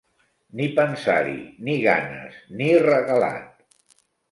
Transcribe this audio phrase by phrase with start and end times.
[0.61, 1.35] Ni pensar-hi!
[1.67, 2.41] Ni ganes!
[2.63, 3.97] Ni regalat!